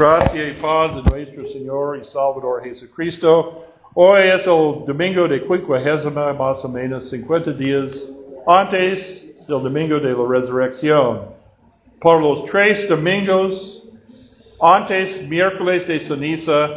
Gracia 0.00 0.48
y 0.48 0.52
paz 0.52 0.96
de 0.96 1.02
nuestro 1.10 1.46
Señor 1.46 1.98
y 1.98 2.04
Salvador 2.06 2.62
Jesucristo. 2.64 3.66
Hoy 3.92 4.28
es 4.28 4.46
el 4.46 4.86
domingo 4.86 5.28
de 5.28 5.46
quincuagésima, 5.46 6.32
más 6.32 6.64
o 6.64 6.68
menos 6.70 7.10
50 7.10 7.52
días 7.52 8.06
antes 8.46 9.26
del 9.46 9.62
domingo 9.62 10.00
de 10.00 10.14
la 10.14 10.26
resurrección. 10.26 11.26
Por 12.00 12.22
los 12.22 12.46
tres 12.46 12.88
domingos 12.88 13.84
antes, 14.58 15.20
miércoles 15.28 15.86
de 15.86 16.00
ceniza, 16.00 16.70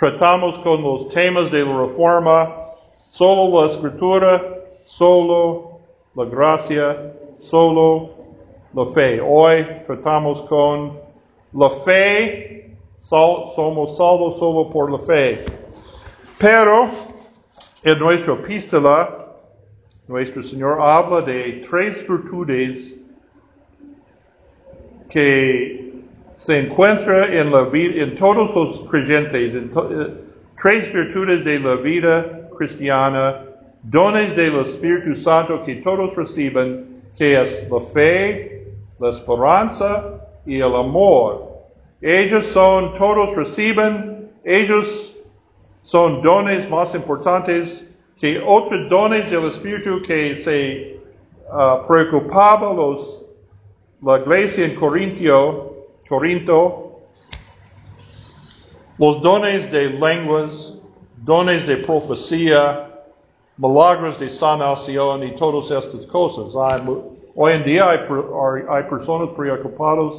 tratamos 0.00 0.58
con 0.60 0.82
los 0.82 1.10
temas 1.10 1.52
de 1.52 1.66
la 1.66 1.82
reforma, 1.82 2.54
solo 3.10 3.60
la 3.60 3.70
escritura, 3.70 4.42
solo 4.86 5.80
la 6.14 6.24
gracia, 6.24 7.12
solo 7.40 8.08
la 8.72 8.86
fe. 8.86 9.20
Hoy 9.20 9.66
tratamos 9.86 10.40
con 10.40 11.01
la 11.52 11.70
fe, 11.70 12.76
somos 13.00 13.96
salvos 13.96 14.38
solo 14.38 14.70
por 14.70 14.90
la 14.90 14.98
fe. 14.98 15.38
Pero 16.38 16.88
en 17.82 17.98
nuestra 17.98 18.34
epístola, 18.34 19.34
nuestro 20.08 20.42
Señor 20.42 20.80
habla 20.80 21.20
de 21.22 21.64
tres 21.68 22.06
virtudes 22.08 22.94
que 25.08 25.92
se 26.36 26.58
encuentran 26.58 27.32
en 27.32 27.52
la 27.52 27.62
vida, 27.64 28.02
en 28.02 28.16
todos 28.16 28.54
los 28.54 28.88
creyentes, 28.88 29.54
en 29.54 29.70
eh, 29.74 30.14
tres 30.60 30.92
virtudes 30.92 31.44
de 31.44 31.60
la 31.60 31.76
vida 31.76 32.48
cristiana, 32.56 33.44
dones 33.82 34.34
del 34.34 34.60
Espíritu 34.60 35.14
Santo 35.14 35.62
que 35.62 35.76
todos 35.76 36.16
reciben, 36.16 37.02
que 37.16 37.40
es 37.40 37.68
la 37.70 37.80
fe, 37.80 38.66
la 38.98 39.10
esperanza 39.10 40.20
y 40.46 40.56
el 40.56 40.74
amor. 40.74 41.51
Ellos 42.02 42.46
son, 42.48 42.94
todos 42.94 43.36
reciben, 43.36 44.28
ellos 44.42 45.16
son 45.82 46.20
dones 46.20 46.68
más 46.68 46.96
importantes 46.96 47.88
que 48.18 48.42
otros 48.44 48.88
dones 48.88 49.30
del 49.30 49.44
Espíritu 49.44 50.02
que 50.02 50.34
se 50.34 51.00
uh, 51.48 51.86
preocupaba 51.86 52.72
los, 52.72 53.24
la 54.02 54.18
iglesia 54.18 54.64
en 54.64 54.74
Corinto, 54.74 55.76
los 58.98 59.22
dones 59.22 59.70
de 59.70 59.90
lenguas, 59.90 60.74
dones 61.18 61.68
de 61.68 61.76
profecía, 61.76 62.90
milagros 63.56 64.18
de 64.18 64.28
sanación 64.28 65.22
y 65.22 65.30
todas 65.36 65.70
estas 65.70 66.04
cosas. 66.06 66.52
hoy 67.36 67.52
en 67.52 67.62
día 67.62 67.88
hay, 67.90 68.00
hay 68.68 68.82
personas 68.90 69.28
preocupadas 69.36 70.14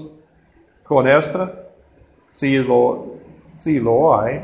con 0.85 1.09
esta. 1.09 1.62
Sí 2.33 2.57
lo, 2.57 3.15
sí 3.63 3.79
lo 3.79 4.19
hay. 4.19 4.41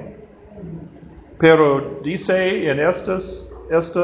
Pero 1.39 1.99
dice 2.03 2.69
en 2.69 2.79
estos, 2.79 3.49
este 3.69 3.99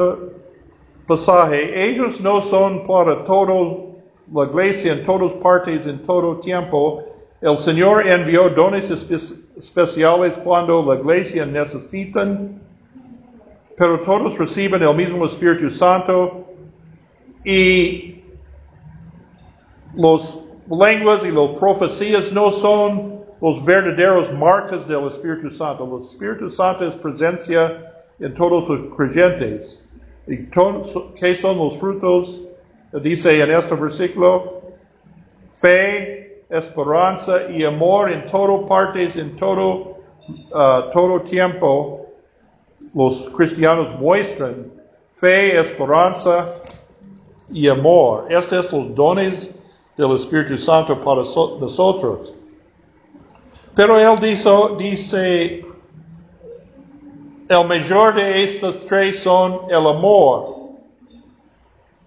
pasaje, 1.08 1.90
ellos 1.90 2.20
no 2.22 2.42
son 2.42 2.88
para 2.88 3.26
todo 3.26 3.96
la 4.34 4.46
iglesia 4.46 4.94
en 4.94 5.06
todas 5.06 5.34
partes, 5.34 5.86
en 5.86 6.00
todo 6.04 6.38
tiempo. 6.38 7.04
El 7.42 7.58
Señor 7.58 8.08
envió 8.08 8.50
dones 8.50 8.90
especiales 8.90 10.34
cuando 10.44 10.82
la 10.84 11.00
iglesia 11.00 11.46
necesitan, 11.46 12.62
pero 13.78 14.00
todos 14.02 14.38
reciben 14.38 14.82
el 14.82 14.96
mismo 14.96 15.26
Espíritu 15.26 15.70
Santo 15.70 16.46
y 17.44 18.24
los 19.94 20.44
lenguas 20.70 21.24
y 21.24 21.32
las 21.32 21.48
profecías 21.60 22.32
no 22.32 22.50
son 22.52 23.25
los 23.42 23.64
verdaderos 23.64 24.32
marcas 24.34 24.88
del 24.88 25.08
Espíritu 25.08 25.50
Santo. 25.50 25.84
El 25.86 26.02
Espíritu 26.02 26.50
Santo 26.50 26.86
es 26.86 26.96
presencia 26.96 27.94
en 28.20 28.34
todos 28.34 28.68
los 28.70 28.96
creyentes. 28.96 29.88
¿Y 30.28 30.46
qué 30.48 31.36
son 31.36 31.58
los 31.58 31.78
frutos? 31.78 32.42
Dice 33.04 33.42
en 33.42 33.52
este 33.52 33.76
versículo, 33.76 34.62
fe, 35.58 36.44
esperanza 36.50 37.50
y 37.50 37.64
amor 37.64 38.12
en 38.12 38.26
todo 38.28 38.66
partes, 38.66 39.16
en 39.18 39.36
todo, 39.36 39.98
uh, 40.52 40.92
todo 40.94 41.22
tiempo. 41.22 42.08
Los 42.94 43.30
cristianos 43.36 44.00
muestran 44.00 44.72
fe, 45.12 45.60
esperanza 45.60 46.50
y 47.50 47.68
amor. 47.68 48.26
Estos 48.30 48.68
son 48.68 48.88
los 48.88 48.96
dones 48.96 49.52
del 49.98 50.16
Espíritu 50.16 50.58
Santo 50.58 50.98
para 51.04 51.22
nosotros. 51.22 52.34
Pero 53.76 54.00
él 54.00 54.20
dice, 54.20 54.50
dice, 54.78 55.66
el 57.50 57.68
mayor 57.68 58.16
de 58.16 58.44
estos 58.44 58.86
tres 58.86 59.20
son 59.20 59.62
el 59.70 59.86
amor. 59.86 60.56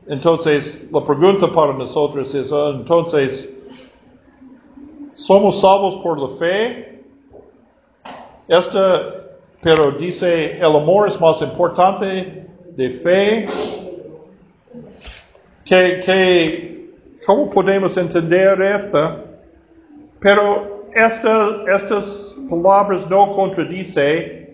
Entonces, 0.06 0.86
la 0.90 1.04
pregunta 1.04 1.46
para 1.52 1.74
nosotros 1.74 2.34
es, 2.34 2.50
ah, 2.50 2.72
entonces, 2.74 3.50
¿somos 5.14 5.60
salvos 5.60 6.02
por 6.02 6.18
la 6.18 6.28
fe? 6.36 7.02
Esta, 8.48 9.14
pero 9.60 9.90
dice, 9.92 10.56
el 10.56 10.64
amor 10.64 11.08
es 11.08 11.20
más 11.20 11.42
importante 11.42 12.46
de 12.74 12.90
fe. 12.90 13.46
Que, 15.66 16.00
que 16.02 16.68
¿Cómo 17.28 17.50
podemos 17.50 17.94
entender 17.98 18.62
esta? 18.62 19.22
Pero 20.18 20.77
estas 20.98 22.34
palabras 22.50 23.08
no 23.08 23.34
contradicen 23.34 24.48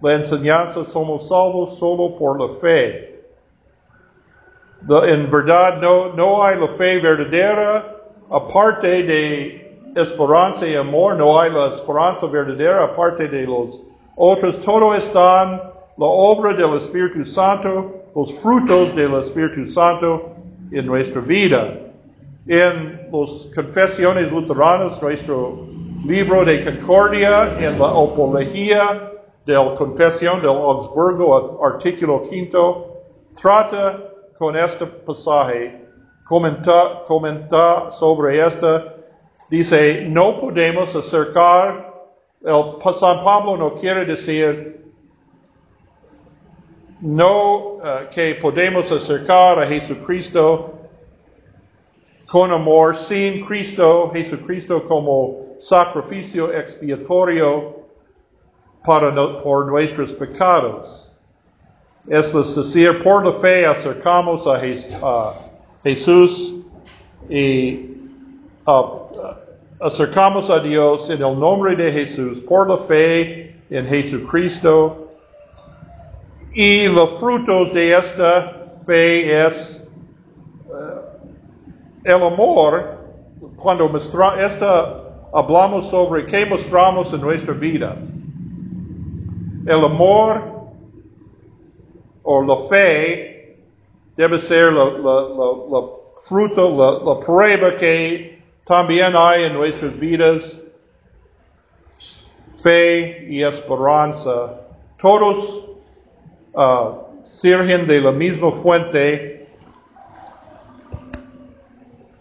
la 0.00 0.14
enseñanza, 0.14 0.84
somos 0.84 1.28
salvos 1.28 1.78
solo 1.78 2.16
por 2.16 2.40
la 2.40 2.48
fe. 2.60 3.22
en 4.88 5.30
verdad 5.30 5.80
no, 5.80 6.12
no 6.14 6.42
hay 6.42 6.58
la 6.58 6.68
fe 6.68 6.98
verdadera, 6.98 7.84
aparte 8.30 9.02
de 9.02 9.64
esperanza 9.96 10.66
y 10.66 10.74
amor, 10.74 11.16
no 11.16 11.38
hay 11.38 11.50
la 11.50 11.68
esperanza 11.68 12.26
verdadera, 12.26 12.84
aparte 12.84 13.28
de 13.28 13.46
los 13.46 13.88
otros, 14.16 14.60
todo 14.62 14.94
están 14.94 15.60
la 15.96 16.06
obra 16.06 16.54
del 16.54 16.74
Espíritu 16.76 17.24
Santo, 17.24 18.02
los 18.14 18.32
frutos 18.34 18.94
del 18.94 19.14
Espíritu 19.14 19.66
Santo, 19.66 20.34
en 20.70 20.86
nuestra 20.86 21.20
vida. 21.20 21.78
En 22.46 23.08
las 23.10 23.48
confesiones 23.54 24.30
luteranas, 24.30 25.00
nuestro 25.00 25.66
libro 26.04 26.44
de 26.44 26.62
concordia, 26.62 27.56
en 27.58 27.78
la 27.78 27.88
apología 27.88 29.12
de 29.46 29.54
la 29.54 29.74
confesión 29.74 30.40
del 30.42 30.50
Augsburgo, 30.50 31.64
artículo 31.64 32.20
quinto, 32.20 32.98
trata 33.40 33.98
con 34.36 34.56
este 34.58 34.84
pasaje, 34.84 35.86
comenta, 36.26 37.02
comenta 37.06 37.90
sobre 37.90 38.46
esta, 38.46 38.94
dice, 39.48 40.04
no 40.06 40.38
podemos 40.38 40.94
acercar, 40.94 41.94
el 42.42 42.94
San 42.94 43.24
Pablo 43.24 43.56
no 43.56 43.72
quiere 43.72 44.04
decir 44.04 44.84
no 47.00 47.58
uh, 47.76 47.80
que 48.10 48.34
podemos 48.34 48.92
acercar 48.92 49.58
a 49.62 49.66
Jesucristo 49.66 50.73
con 52.34 52.50
amor 52.50 52.96
sin 52.96 53.46
Cristo, 53.46 54.10
Jesucristo 54.12 54.82
como 54.88 55.54
sacrificio 55.60 56.52
expiatorio 56.52 57.76
para 58.84 59.14
por 59.40 59.66
nuestros 59.66 60.10
pecados. 60.14 61.12
Es 62.08 62.32
decir, 62.32 63.04
por 63.04 63.24
la 63.24 63.30
fe 63.30 63.64
acercamos 63.64 64.48
a, 64.48 64.60
Jesús 65.84 66.56
y 67.30 67.98
acercamos 69.78 70.50
a 70.50 70.58
Dios 70.58 71.08
en 71.10 71.22
el 71.22 71.38
nombre 71.38 71.76
de 71.76 71.92
Jesús 71.92 72.40
por 72.40 72.68
la 72.68 72.78
fe 72.78 73.54
en 73.70 73.86
Jesucristo 73.86 75.06
y 76.52 76.88
los 76.88 77.10
frutos 77.20 77.72
de 77.72 77.96
esta 77.96 78.60
fe 78.84 79.46
es 79.46 79.73
el 82.04 82.22
amor. 82.22 83.02
Cuando 83.56 83.90
esta, 83.96 84.96
hablamos 85.32 85.86
sobre 85.88 86.26
qué 86.26 86.46
mostramos 86.46 87.12
en 87.12 87.20
nuestra 87.20 87.54
vida. 87.54 87.96
El 89.66 89.84
amor 89.84 90.42
o 92.22 92.42
la 92.42 92.56
fe 92.68 93.56
debe 94.16 94.38
ser 94.38 94.72
la, 94.72 95.82
fruto, 96.26 97.04
la, 97.04 97.20
prueba 97.20 97.74
que 97.74 98.38
también 98.66 99.14
hay 99.16 99.44
en 99.44 99.54
nuestras 99.54 99.98
vidas. 99.98 100.60
Fe 102.62 103.26
y 103.28 103.42
esperanza. 103.42 104.60
Todos 104.98 105.66
uh, 106.54 107.26
sirven 107.26 107.86
de 107.86 108.00
la 108.00 108.10
misma 108.10 108.50
fuente 108.50 109.43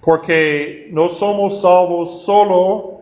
porque 0.04 0.90
no 0.92 1.08
somos 1.08 1.62
salvos 1.62 2.24
solo 2.24 3.00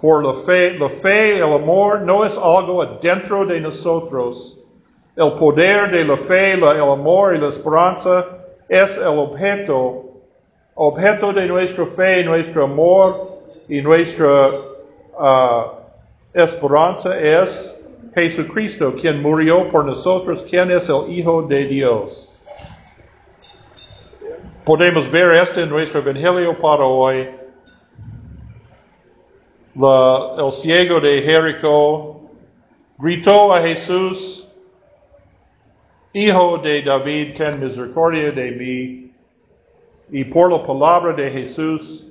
por 0.00 0.24
la 0.24 0.34
fe, 0.34 0.78
la 0.78 0.88
fe, 0.88 1.38
el 1.38 1.52
amor 1.52 2.02
no 2.02 2.24
es 2.24 2.36
algo 2.36 2.82
adentro 2.82 3.44
de 3.44 3.60
nosotros. 3.60 4.58
El 5.16 5.32
poder 5.32 5.90
de 5.90 6.04
la 6.04 6.16
fe, 6.16 6.52
el 6.52 6.62
amor 6.62 7.34
y 7.34 7.38
la 7.38 7.48
esperanza 7.48 8.24
es 8.68 8.96
el 8.98 9.18
objeto, 9.18 10.04
objeto 10.74 11.32
de 11.32 11.46
nuestra 11.46 11.86
fe, 11.86 12.22
nuestro 12.22 12.64
amor 12.64 13.40
y 13.68 13.80
nuestra 13.80 14.48
uh, 15.18 15.64
esperanza 16.34 17.18
es 17.18 17.74
Jesucristo, 18.14 18.94
quien 18.94 19.22
murió 19.22 19.68
por 19.70 19.84
nosotros, 19.84 20.44
quien 20.48 20.70
es 20.70 20.88
el 20.88 21.10
Hijo 21.10 21.42
de 21.42 21.64
Dios. 21.64 22.35
Podemos 24.66 25.08
ver 25.12 25.30
esto 25.30 25.60
en 25.60 25.68
nuestro 25.68 26.00
Evangelio 26.00 26.58
para 26.58 26.84
hoy. 26.84 27.24
La, 29.76 30.32
el 30.38 30.50
ciego 30.50 30.98
de 30.98 31.22
Jericó 31.22 32.28
gritó 32.98 33.54
a 33.54 33.62
Jesús, 33.62 34.48
Hijo 36.12 36.58
de 36.58 36.82
David, 36.82 37.36
ten 37.36 37.60
misericordia 37.60 38.32
de 38.32 38.50
mí. 38.50 39.12
Y 40.10 40.24
por 40.24 40.50
la 40.50 40.66
palabra 40.66 41.12
de 41.12 41.30
Jesús 41.30 42.04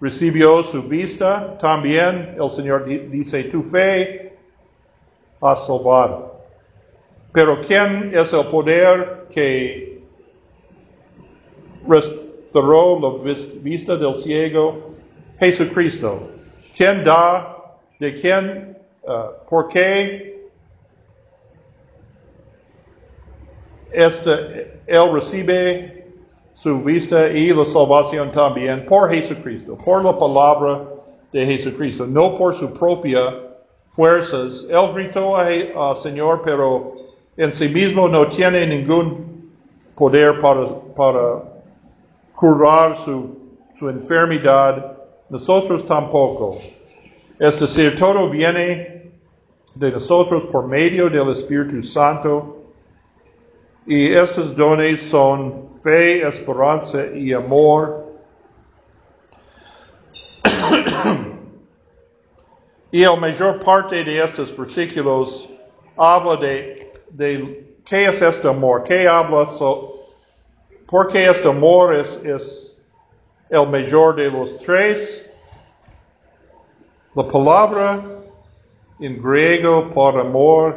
recibió 0.00 0.62
su 0.62 0.84
vista. 0.84 1.58
También 1.58 2.34
el 2.40 2.50
Señor 2.50 2.86
dice, 2.86 3.44
tu 3.44 3.62
fe 3.62 4.38
ha 5.42 5.54
salvado. 5.54 6.40
Pero 7.30 7.60
¿quién 7.60 8.12
es 8.14 8.32
el 8.32 8.46
poder 8.46 9.26
que 9.30 9.95
restauró 11.88 12.98
la 13.00 13.34
vista 13.62 13.96
del 13.96 14.14
ciego, 14.16 14.74
Jesucristo. 15.38 16.18
¿Quién 16.76 17.04
da? 17.04 17.56
¿De 17.98 18.14
quién? 18.14 18.76
Uh, 19.02 19.48
¿Por 19.48 19.68
qué? 19.68 20.48
Este, 23.92 24.80
él 24.86 25.12
recibe 25.12 26.06
su 26.54 26.80
vista 26.80 27.28
y 27.28 27.52
la 27.52 27.64
salvación 27.64 28.32
también 28.32 28.84
por 28.86 29.10
Jesucristo, 29.10 29.76
por 29.82 30.04
la 30.04 30.18
palabra 30.18 30.82
de 31.32 31.46
Jesucristo, 31.46 32.06
no 32.06 32.36
por 32.36 32.54
su 32.54 32.72
propia 32.72 33.34
fuerzas. 33.86 34.66
Él 34.68 34.92
gritó 34.92 35.36
al 35.36 35.96
Señor, 35.96 36.42
pero 36.44 36.94
en 37.36 37.52
sí 37.52 37.68
mismo 37.68 38.08
no 38.08 38.28
tiene 38.28 38.66
ningún 38.66 39.52
poder 39.94 40.40
para 40.40 41.55
curar 42.36 42.96
su, 43.02 43.34
enfermedad, 43.80 44.98
nosotros 45.28 45.84
tampoco. 45.84 46.56
Es 47.38 47.58
decir, 47.58 47.98
todo 47.98 48.30
viene 48.30 49.10
de 49.74 49.90
nosotros 49.90 50.44
por 50.44 50.66
medio 50.66 51.10
del 51.10 51.30
Espíritu 51.30 51.82
Santo 51.82 52.56
y 53.86 54.12
estos 54.12 54.54
dones 54.54 55.00
son 55.00 55.80
fe, 55.82 56.26
esperanza 56.26 57.06
y 57.14 57.32
amor. 57.32 58.06
y 62.90 63.00
la 63.00 63.16
mayor 63.16 63.60
parte 63.60 64.04
de 64.04 64.22
estos 64.22 64.56
versículos 64.56 65.48
habla 65.96 66.36
de, 66.36 66.92
de 67.10 67.74
qué 67.84 68.06
es 68.06 68.20
este 68.22 68.48
amor, 68.48 68.82
qué 68.82 69.06
habla 69.06 69.46
so, 69.46 69.95
porque 70.88 71.26
este 71.26 71.48
amor 71.48 71.96
es, 71.96 72.18
es 72.24 72.78
el 73.50 73.68
mayor 73.68 74.14
de 74.14 74.30
los 74.30 74.56
tres. 74.58 75.22
La 77.14 77.26
palabra 77.26 78.04
en 79.00 79.20
griego 79.20 79.90
por 79.90 80.18
amor, 80.18 80.76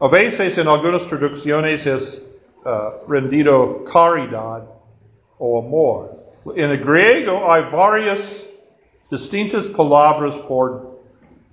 a 0.00 0.08
veces 0.08 0.56
en 0.58 0.68
algunas 0.68 1.06
traducciones 1.06 1.86
es 1.86 2.22
uh, 2.64 3.10
rendido 3.10 3.84
caridad 3.84 4.64
o 5.38 5.58
amor. 5.58 6.24
En 6.54 6.70
el 6.70 6.78
griego 6.78 7.50
hay 7.50 7.64
varias 7.72 8.44
distintas 9.10 9.66
palabras 9.66 10.34
por 10.48 10.98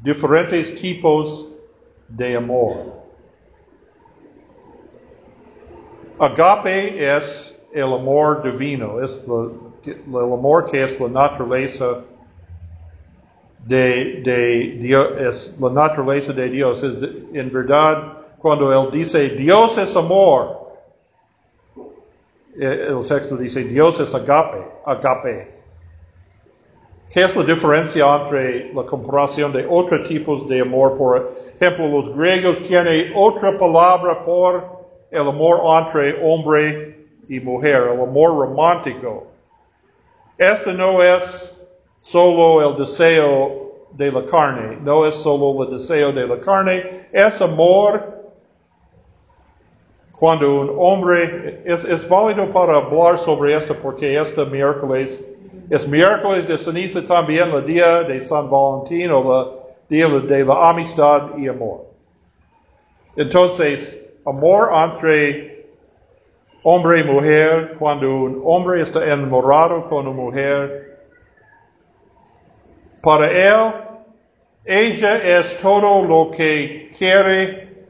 diferentes 0.04 0.76
tipos 0.76 1.48
de 2.08 2.36
amor. 2.36 2.72
Agape 6.20 7.16
es 7.18 7.51
el 7.74 7.94
amor 7.94 8.44
divino, 8.44 9.02
es 9.02 9.26
el 9.28 10.16
amor 10.16 10.70
que 10.70 10.84
es 10.84 11.00
la 11.00 11.08
naturaleza 11.08 12.02
de, 13.66 14.22
de 14.24 14.78
Dios, 14.80 15.18
es 15.18 15.60
la 15.60 15.70
naturaleza 15.70 16.34
de 16.34 16.50
Dios. 16.50 16.84
Es 16.84 16.98
en 17.34 17.52
verdad, 17.52 18.14
cuando 18.38 18.72
Él 18.72 18.92
dice 18.92 19.30
Dios 19.30 19.78
es 19.78 19.96
amor, 19.96 20.60
eh, 22.60 22.88
el 22.90 23.06
texto 23.06 23.38
dice 23.38 23.64
Dios 23.64 24.00
es 24.00 24.14
agape, 24.14 24.64
agape. 24.86 25.62
¿Qué 27.10 27.24
es 27.24 27.36
la 27.36 27.44
diferencia 27.44 28.06
entre 28.16 28.74
la 28.74 28.84
comparación 28.84 29.52
de 29.52 29.68
otros 29.70 30.08
tipos 30.08 30.48
de 30.48 30.62
amor? 30.62 30.98
Por 30.98 31.34
ejemplo, 31.60 31.88
los 31.88 32.16
griegos 32.16 32.62
tienen 32.62 33.12
otra 33.16 33.58
palabra 33.58 34.24
por 34.24 34.80
el 35.12 35.28
amor 35.28 35.60
entre 35.84 36.24
hombre 36.24 37.01
y 37.32 37.40
mujer, 37.40 37.88
el 37.94 38.02
amor 38.02 38.38
romántico. 38.40 39.28
Este 40.38 40.74
no 40.74 41.02
es 41.02 41.58
solo 42.02 42.70
el 42.70 42.78
deseo 42.78 43.88
de 43.94 44.12
la 44.12 44.26
carne, 44.26 44.78
no 44.82 45.06
es 45.06 45.16
solo 45.16 45.64
el 45.64 45.78
deseo 45.78 46.12
de 46.12 46.28
la 46.28 46.38
carne, 46.42 47.08
es 47.10 47.42
amor 47.42 48.20
cuando 50.12 50.60
un 50.60 50.76
hombre, 50.78 51.62
es, 51.64 51.86
es 51.86 52.10
válido 52.10 52.52
para 52.52 52.76
hablar 52.76 53.18
sobre 53.20 53.56
esto 53.56 53.76
porque 53.82 54.20
este 54.20 54.46
miércoles 54.46 55.24
es 55.70 55.88
miércoles 55.88 56.46
de 56.50 56.58
ceniza 56.58 57.02
también, 57.06 57.50
el 57.52 57.66
día 57.66 58.04
de 58.04 58.20
San 58.20 58.50
Valentín 58.50 59.10
o 59.10 59.42
el 59.42 59.48
día 59.88 60.10
de 60.10 60.44
la 60.44 60.70
amistad 60.70 61.38
y 61.38 61.48
amor. 61.48 61.86
Entonces, 63.16 64.06
amor 64.26 64.70
entre 64.74 65.51
hombre 66.64 67.02
y 67.02 67.04
mujer, 67.04 67.76
cuando 67.80 68.10
un 68.10 68.42
hombre 68.46 68.82
está 68.82 69.04
enamorado 69.06 69.84
con 69.86 70.08
una 70.08 70.16
mujer, 70.16 71.00
para 73.02 73.32
él, 73.32 73.74
ella 74.64 75.18
es 75.40 75.58
todo 75.58 76.04
lo 76.04 76.30
que 76.30 76.92
quiere 76.96 77.86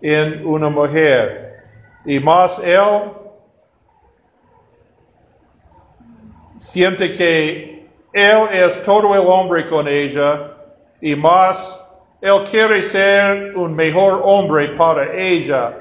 en 0.00 0.46
una 0.46 0.68
mujer. 0.68 1.64
Y 2.04 2.20
más 2.20 2.60
él 2.60 3.12
siente 6.56 7.12
que 7.12 7.88
él 8.12 8.48
es 8.52 8.82
todo 8.82 9.14
el 9.14 9.26
hombre 9.26 9.68
con 9.68 9.88
ella 9.88 10.56
y 11.00 11.16
más 11.16 11.80
él 12.20 12.44
quiere 12.48 12.82
ser 12.82 13.56
un 13.56 13.74
mejor 13.74 14.20
hombre 14.24 14.68
para 14.76 15.12
ella 15.14 15.76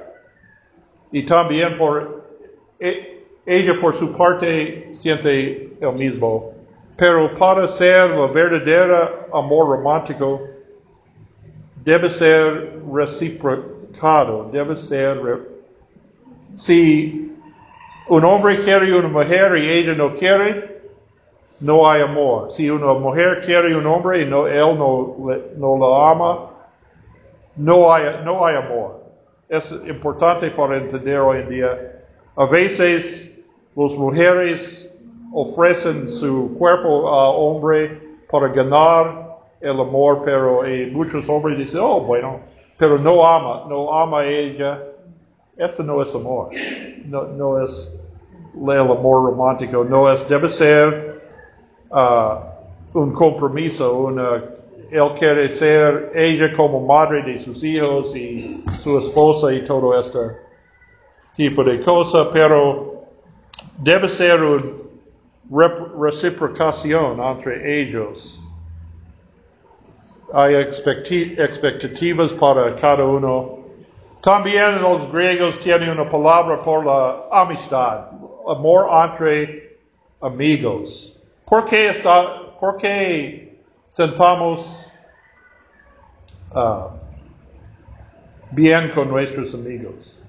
y 1.11 1.23
también 1.23 1.77
por 1.77 2.30
ella 3.45 3.79
por 3.79 3.95
su 3.95 4.15
parte 4.17 4.89
siente 4.91 5.73
el 5.79 5.93
mismo, 5.93 6.51
pero 6.97 7.37
para 7.37 7.67
ser 7.67 8.11
el 8.11 8.29
verdadero 8.31 9.27
amor 9.31 9.77
romántico 9.77 10.41
debe 11.83 12.09
ser 12.09 12.79
reciprocado, 12.91 14.49
debe 14.51 14.75
ser... 14.75 15.19
si 16.55 17.31
un 18.07 18.25
hombre 18.25 18.57
quiere 18.57 18.93
una 18.97 19.07
mujer 19.07 19.57
y 19.57 19.69
ella 19.69 19.93
no 19.93 20.11
quiere, 20.13 20.81
no 21.61 21.89
hay 21.89 22.01
amor. 22.01 22.51
Si 22.51 22.69
una 22.69 22.93
mujer 22.93 23.41
quiere 23.41 23.75
un 23.75 23.85
hombre 23.85 24.23
y 24.23 24.25
no, 24.25 24.47
él 24.47 24.77
no, 24.77 25.15
no 25.55 25.77
la 25.77 26.11
ama, 26.11 26.49
no 27.57 27.93
hay, 27.93 28.21
no 28.25 28.45
hay 28.45 28.55
amor. 28.55 29.01
Es 29.47 29.71
importante 29.71 30.49
para 30.51 30.77
entender 30.77 31.19
hoy 31.19 31.39
en 31.39 31.49
día 31.49 31.90
a 32.35 32.45
veces 32.45 33.37
las 33.75 33.91
mujeres 33.93 34.89
ofrecen 35.33 36.07
su 36.07 36.55
cuerpo 36.57 37.09
a 37.09 37.29
hombre 37.29 37.99
para 38.29 38.47
ganar 38.49 39.37
el 39.59 39.79
amor, 39.79 40.21
pero 40.23 40.65
eh, 40.65 40.89
muchos 40.91 41.27
hombres 41.29 41.57
dicen, 41.57 41.79
oh, 41.81 42.01
bueno, 42.01 42.39
pero 42.77 42.97
no 42.97 43.25
ama, 43.25 43.65
no 43.69 43.93
ama 43.93 44.21
a 44.21 44.27
ella. 44.27 44.83
Esto 45.57 45.83
no 45.83 46.01
es 46.01 46.13
amor, 46.15 46.49
no, 47.05 47.63
es 47.63 47.93
el 48.55 48.69
amor 48.69 49.25
romántico, 49.25 49.83
no 49.83 50.11
es, 50.11 50.27
debe 50.27 50.49
ser 50.49 51.21
uh, 51.91 52.97
un 52.97 53.11
compromiso, 53.11 53.95
una, 53.95 54.43
él 54.89 55.11
quiere 55.17 55.49
ser 55.49 56.11
ella 56.15 56.51
como 56.55 56.79
madre 56.79 57.21
de 57.21 57.37
sus 57.37 57.63
hijos 57.63 58.15
y 58.15 58.63
su 58.81 58.97
esposa 58.97 59.53
y 59.53 59.63
todo 59.63 59.99
esto 59.99 60.31
tipo 61.35 61.63
de 61.63 61.79
cosa, 61.79 62.29
pero 62.31 63.05
debe 63.77 64.09
ser 64.09 64.41
una 64.41 64.61
reciprocación 65.99 67.19
entre 67.19 67.81
ellos. 67.81 68.37
hay 70.33 70.55
expectativas 70.55 72.31
para 72.33 72.73
cada 72.75 73.03
uno. 73.03 73.59
También 74.21 74.81
los 74.81 75.11
griegos 75.11 75.59
tienen 75.59 75.89
una 75.89 76.07
palabra 76.07 76.63
por 76.63 76.85
la 76.85 77.23
amistad, 77.31 78.11
amor 78.47 78.87
entre 79.05 79.77
amigos. 80.21 81.17
¿Por 81.43 81.65
qué, 81.65 83.57
sentamos 83.87 84.85
uh, 86.55 86.91
bien 88.51 88.91
con 88.91 89.09
nuestros 89.09 89.53
amigos? 89.53 90.20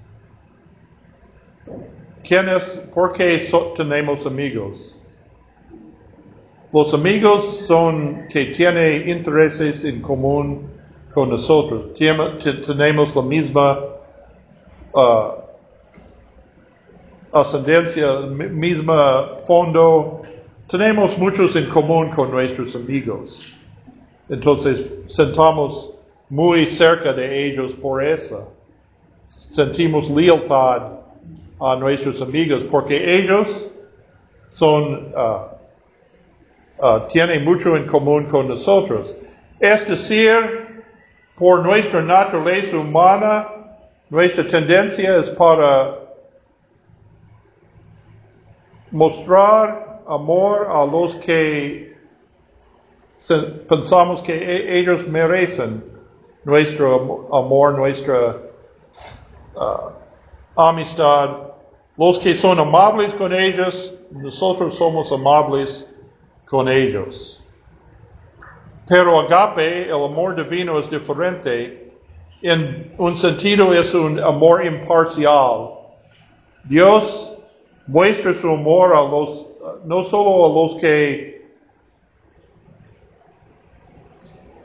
¿Quiénes, 2.23 2.63
por 2.93 3.13
qué 3.13 3.37
tenemos 3.75 4.25
amigos? 4.25 4.95
Los 6.71 6.93
amigos 6.93 7.65
son 7.67 8.27
que 8.29 8.45
tienen 8.45 9.07
intereses 9.07 9.83
en 9.83 10.01
común 10.01 10.69
con 11.13 11.29
nosotros. 11.29 11.93
Tenemos 11.93 13.15
la 13.15 13.21
misma 13.21 13.79
uh, 14.93 15.33
ascendencia, 17.31 18.21
misma 18.21 19.37
fondo. 19.45 20.21
Tenemos 20.67 21.17
muchos 21.17 21.55
en 21.55 21.65
común 21.69 22.09
con 22.09 22.31
nuestros 22.31 22.75
amigos. 22.75 23.53
Entonces 24.29 25.03
sentamos 25.07 25.93
muy 26.29 26.65
cerca 26.65 27.13
de 27.13 27.47
ellos 27.47 27.73
por 27.73 28.03
eso. 28.03 28.51
Sentimos 29.27 30.09
lealtad 30.09 31.02
a 31.59 31.75
nuestros 31.75 32.21
amigos 32.21 32.63
porque 32.69 33.17
ellos 33.17 33.69
son 34.49 35.13
uh, 35.15 36.85
uh, 36.85 37.07
tiene 37.09 37.39
mucho 37.39 37.75
en 37.75 37.87
común 37.87 38.25
con 38.29 38.47
nosotros. 38.47 39.15
Es 39.59 39.87
decir, 39.87 40.67
por 41.37 41.63
nuestra 41.63 42.01
naturaleza 42.01 42.77
humana, 42.77 43.47
nuestra 44.09 44.47
tendencia 44.47 45.17
es 45.17 45.29
para 45.29 45.99
mostrar 48.91 50.01
amor 50.07 50.67
a 50.69 50.85
los 50.85 51.15
que 51.15 51.95
pensamos 53.67 54.21
que 54.21 54.33
e-, 54.33 54.79
ellos 54.79 55.07
merecen 55.07 55.83
nuestro 56.43 57.27
amor, 57.31 57.73
nuestra 57.73 58.37
uh, 59.55 60.02
amistad. 60.55 61.29
Los 61.97 62.19
que 62.19 62.33
son 62.33 62.59
amables 62.59 63.13
con 63.13 63.33
ellos, 63.33 63.93
nosotros 64.11 64.75
somos 64.75 65.11
amables 65.11 65.87
con 66.45 66.67
ellos. 66.67 67.43
Pero 68.87 69.19
agape, 69.19 69.85
el 69.85 69.93
amor 69.93 70.35
divino 70.35 70.79
es 70.79 70.89
diferente. 70.89 71.91
En 72.41 72.91
un 72.97 73.15
sentido 73.15 73.73
es 73.73 73.93
un 73.93 74.19
amor 74.19 74.65
imparcial. 74.65 75.69
Dios 76.65 77.31
muestra 77.87 78.33
su 78.33 78.49
amor 78.49 78.95
a 78.95 79.01
los, 79.01 79.45
no 79.85 80.03
solo 80.03 80.45
a 80.45 80.63
los 80.63 80.81
que 80.81 81.33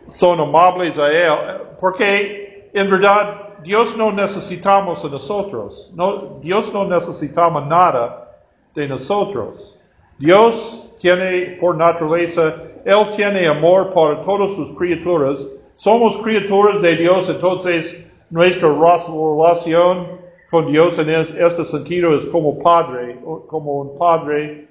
son 0.08 0.40
amables 0.40 0.98
a 0.98 1.12
Él, 1.12 1.32
porque 1.80 2.70
en 2.72 2.90
verdad 2.90 3.47
Dios 3.68 3.94
no 3.98 4.10
necesitamos 4.10 5.04
a 5.04 5.08
nosotros. 5.08 5.90
No, 5.94 6.38
Dios 6.40 6.72
no 6.72 6.86
necesitamos 6.86 7.66
nada 7.66 8.34
de 8.74 8.88
nosotros. 8.88 9.78
Dios 10.18 10.88
tiene 10.98 11.58
por 11.60 11.76
naturaleza, 11.76 12.54
Él 12.82 13.10
tiene 13.14 13.46
amor 13.46 13.92
para 13.92 14.22
todas 14.22 14.56
sus 14.56 14.70
criaturas. 14.70 15.46
Somos 15.74 16.16
criaturas 16.22 16.80
de 16.80 16.96
Dios, 16.96 17.28
entonces 17.28 18.10
nuestra 18.30 18.70
relación 18.70 20.18
con 20.50 20.72
Dios 20.72 20.98
en 20.98 21.10
este 21.10 21.62
sentido 21.66 22.16
es 22.16 22.24
como 22.24 22.58
padre, 22.58 23.20
como 23.48 23.80
un 23.80 23.98
padre 23.98 24.66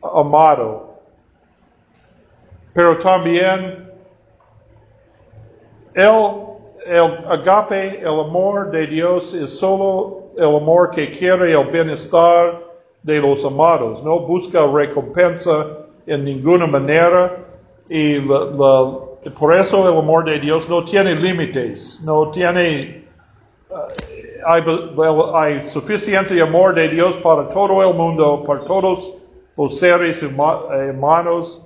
amado. 0.00 0.94
Pero 2.72 2.98
también 2.98 3.90
el, 5.92 6.47
el 6.88 7.30
agape, 7.30 8.00
el 8.00 8.20
amor 8.20 8.70
de 8.70 8.86
Dios 8.86 9.34
es 9.34 9.50
solo 9.58 10.32
el 10.36 10.56
amor 10.56 10.90
que 10.90 11.10
quiere 11.10 11.52
el 11.52 11.66
bienestar 11.68 12.62
de 13.02 13.20
los 13.20 13.44
amados, 13.44 14.02
no 14.02 14.20
busca 14.20 14.66
recompensa 14.66 15.66
en 16.06 16.24
ninguna 16.24 16.66
manera 16.66 17.36
y 17.88 18.20
por 18.20 19.54
eso 19.54 19.88
el 19.88 19.98
amor 19.98 20.24
de 20.24 20.38
Dios 20.38 20.68
no 20.68 20.84
tiene 20.84 21.14
límites, 21.14 22.00
no 22.02 22.30
tiene, 22.30 23.04
uh, 23.70 23.74
hay, 24.46 24.62
hay, 25.34 25.68
suficiente 25.68 26.40
amor 26.40 26.74
de 26.74 26.88
Dios 26.88 27.16
para 27.16 27.48
todo 27.50 27.82
el 27.82 27.94
mundo, 27.94 28.44
para 28.46 28.64
todos 28.64 29.14
los 29.56 29.78
seres 29.78 30.22
humanos. 30.22 31.62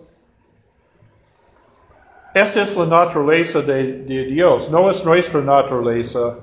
Esta 2.34 2.62
es 2.62 2.74
la 2.74 2.86
naturaleza 2.86 3.60
de, 3.60 4.04
Dios, 4.24 4.70
no 4.70 4.90
es 4.90 5.04
nuestra 5.04 5.42
naturaleza, 5.42 6.38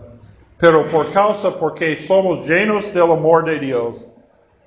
pero 0.59 0.87
por 0.87 1.11
causa 1.11 1.49
porque 1.57 1.95
somos 1.95 2.47
llenos 2.47 2.93
del 2.93 3.11
amor 3.11 3.45
de 3.45 3.57
Dios, 3.57 4.05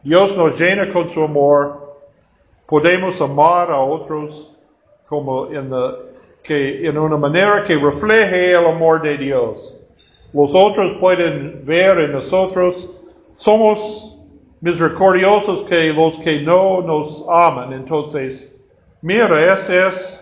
Dios 0.02 0.36
nos 0.36 0.58
llena 0.58 0.92
con 0.92 1.08
su 1.08 1.22
amor. 1.22 2.00
Podemos 2.66 3.20
amar 3.20 3.70
a 3.70 3.78
otros 3.78 4.52
como 5.06 5.46
en, 5.52 5.70
que, 6.42 6.88
en 6.88 6.98
una 6.98 7.16
manera 7.16 7.62
que 7.62 7.76
refleje 7.76 8.50
el 8.50 8.66
amor 8.66 9.00
de 9.00 9.16
Dios. 9.16 9.76
Los 10.32 10.52
otros 10.54 10.96
pueden 10.98 11.64
ver 11.64 12.00
en 12.00 12.12
nosotros, 12.12 12.88
somos 13.36 14.18
misericordiosos 14.60 15.62
que 15.68 15.92
los 15.92 16.18
que 16.18 16.40
no 16.40 16.82
nos 16.82 17.24
aman. 17.28 17.72
Entonces, 17.74 18.58
mira, 19.02 19.52
este 19.52 19.86
es 19.86 20.21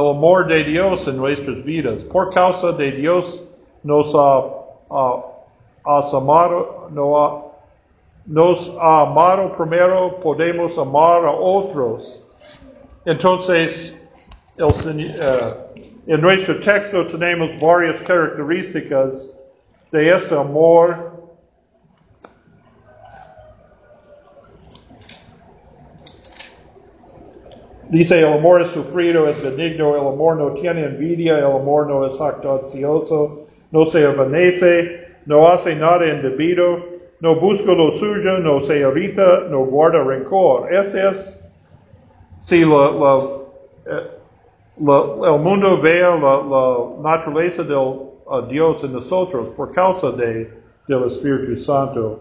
el 0.00 0.10
amor 0.10 0.46
de 0.46 0.64
Dios 0.64 1.06
en 1.08 1.16
nuestras 1.16 1.64
vidas. 1.64 2.02
Por 2.04 2.32
causa 2.32 2.72
de 2.72 2.92
Dios 2.92 3.42
nos 3.82 4.14
ha, 4.14 4.44
amado, 6.16 6.90
nos 8.26 8.76
ha 8.80 9.02
amado 9.02 9.56
primero, 9.56 10.18
podemos 10.22 10.78
amar 10.78 11.24
a 11.24 11.30
otros. 11.30 12.22
Entonces, 13.04 13.98
eh, 14.58 15.54
en 16.06 16.20
nuestro 16.20 16.60
texto 16.60 17.06
tenemos 17.06 17.50
varias 17.60 18.00
características 18.00 19.30
de 19.90 20.14
este 20.14 20.34
amor. 20.34 21.21
Dice, 27.92 28.20
el 28.20 28.32
amor 28.32 28.62
es 28.62 28.68
sufrido, 28.68 29.28
es 29.28 29.42
benigno, 29.42 29.94
el 29.94 30.06
amor 30.14 30.38
no 30.38 30.52
tiene 30.52 30.86
envidia, 30.86 31.38
el 31.38 31.44
amor 31.44 31.86
no 31.88 32.06
es 32.06 32.16
jactancioso, 32.16 33.44
no 33.70 33.84
se 33.84 34.06
avanece, 34.06 35.08
no 35.26 35.46
hace 35.46 35.76
nada 35.76 36.08
indebido, 36.08 36.78
no 37.20 37.38
busca 37.38 37.70
lo 37.72 37.92
suyo, 37.98 38.38
no 38.38 38.64
se 38.64 38.78
irrita, 38.78 39.40
no 39.50 39.66
guarda 39.66 40.02
rencor. 40.04 40.72
Este 40.72 41.06
es, 41.06 41.38
si 42.40 42.62
eh, 42.62 42.64
el 44.78 45.40
mundo 45.42 45.78
vea 45.78 46.16
la, 46.16 47.02
naturaleza 47.02 47.62
del 47.62 48.48
Dios 48.48 48.84
en 48.84 48.94
nosotros 48.94 49.50
por 49.50 49.70
causa 49.70 50.12
de, 50.12 50.50
del 50.88 51.04
Espíritu 51.04 51.56
Santo. 51.62 52.20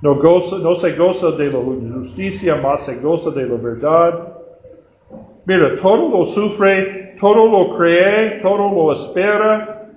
No, 0.00 0.14
goza, 0.14 0.56
no 0.56 0.74
se 0.74 0.92
goza 0.96 1.32
de 1.32 1.50
la 1.50 1.58
justicia, 1.58 2.56
más 2.56 2.86
se 2.86 2.96
goza 2.96 3.28
de 3.28 3.44
la 3.44 3.56
verdad. 3.56 4.35
Mira, 5.46 5.76
todo 5.80 6.08
lo 6.08 6.26
sufre, 6.26 7.14
todo 7.20 7.46
lo 7.46 7.76
cree, 7.76 8.40
todo 8.42 8.68
lo 8.68 8.92
espera, 8.92 9.92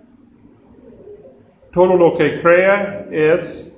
todo 1.74 1.96
lo 1.96 2.14
que 2.14 2.40
crea 2.40 3.08
es 3.12 3.76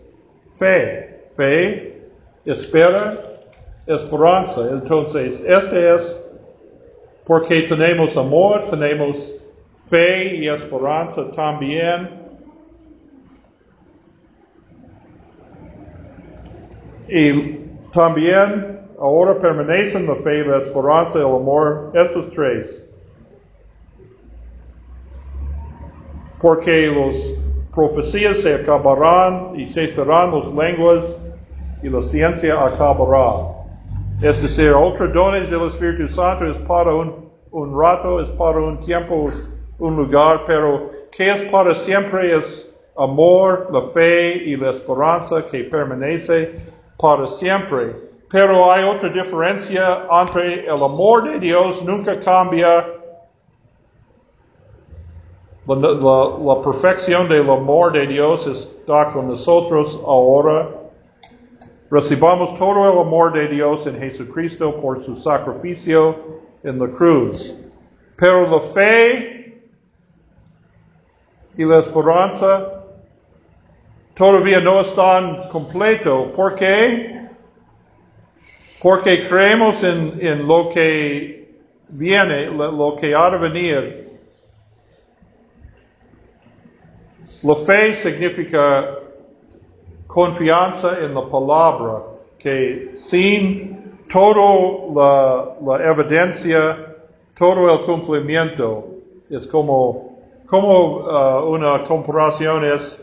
fe. 0.60 1.24
Fe, 1.36 2.02
espera, 2.44 3.18
esperanza. 3.88 4.70
Entonces, 4.70 5.42
este 5.48 5.96
es 5.96 6.22
porque 7.26 7.62
tenemos 7.62 8.18
amor, 8.18 8.66
tenemos 8.70 9.42
fe 9.90 10.36
y 10.36 10.50
esperanza 10.50 11.32
también. 11.32 12.10
Y 17.08 17.60
también 17.94 18.81
ahora 19.02 19.40
permanecen 19.40 20.08
la 20.08 20.16
fe, 20.16 20.46
la 20.46 20.60
esperanza 20.60 21.18
y 21.18 21.22
el 21.22 21.28
amor, 21.28 21.92
estos 21.94 22.32
tres. 22.32 22.88
Porque 26.40 26.88
los 26.88 27.42
profecías 27.74 28.38
se 28.38 28.56
acabarán 28.56 29.54
y 29.56 29.68
cesarán 29.68 30.32
las 30.32 30.54
lenguas 30.54 31.18
y 31.84 31.90
la 31.90 32.02
ciencia 32.02 32.64
acabará. 32.64 33.48
Es 34.22 34.42
decir, 34.42 34.72
otros 34.72 35.12
dones 35.14 35.50
del 35.50 35.64
Espíritu 35.64 36.08
Santo 36.08 36.46
es 36.46 36.58
para 36.60 36.94
un 36.94 37.32
un 37.52 37.78
rato, 37.78 38.22
es 38.22 38.30
para 38.30 38.60
un 38.60 38.80
tiempo, 38.80 39.26
un 39.80 39.96
lugar, 39.96 40.44
pero 40.48 40.90
que 41.12 41.30
es 41.30 41.42
para 41.52 41.76
siempre 41.76 42.38
es 42.38 42.74
amor, 42.98 43.68
la 43.72 43.82
fe 43.82 44.36
y 44.46 44.56
la 44.56 44.72
esperanza 44.72 45.46
que 45.46 45.66
permanece 45.66 46.56
para 46.98 47.28
siempre. 47.28 48.11
Pero 48.32 48.72
hay 48.72 48.86
otra 48.86 49.10
diferencia 49.10 50.08
entre 50.10 50.66
el 50.66 50.82
amor 50.82 51.24
de 51.24 51.40
Dios 51.40 51.84
nunca 51.84 52.18
cambia. 52.18 52.88
La, 55.68 55.76
la, 55.76 56.62
perfección 56.64 57.28
del 57.28 57.50
amor 57.50 57.92
de 57.92 58.08
Dios 58.08 58.48
está 58.48 59.10
con 59.12 59.28
nosotros 59.28 60.00
ahora. 60.06 60.70
Recibamos 61.90 62.58
todo 62.58 62.92
el 62.92 63.00
amor 63.00 63.34
de 63.34 63.50
Dios 63.50 63.86
en 63.86 64.00
Jesucristo 64.00 64.80
por 64.80 65.04
su 65.04 65.18
sacrificio 65.18 66.16
en 66.64 66.80
la 66.80 66.88
cruz. 66.88 67.54
Pero 68.16 68.48
la 68.50 68.60
fe 68.62 69.62
y 71.58 71.66
la 71.66 71.80
esperanza 71.80 72.86
todavía 74.16 74.62
no 74.62 74.80
están 74.80 75.50
completos. 75.50 76.30
¿Por 76.34 76.56
qué? 76.56 77.21
Porque 78.82 79.28
creemos 79.28 79.84
en, 79.84 80.48
lo 80.48 80.70
que 80.70 81.50
viene, 81.90 82.48
lo, 82.48 82.96
que 82.96 83.14
ha 83.14 83.30
de 83.30 83.38
venir. 83.38 84.10
La 87.44 87.56
fe 87.56 87.94
significa 87.94 88.98
confianza 90.08 90.98
en 91.00 91.14
la 91.14 91.30
palabra, 91.30 92.00
que 92.40 92.94
sin 92.96 94.06
toda 94.12 94.94
la, 94.96 95.78
la 95.78 95.92
evidencia, 95.92 96.96
todo 97.38 97.72
el 97.72 97.82
cumplimiento, 97.82 98.92
es 99.30 99.48
como, 99.48 100.18
como 100.48 100.98
uh, 100.98 101.50
una 101.50 101.84
comparación 101.84 102.66
es 102.66 103.02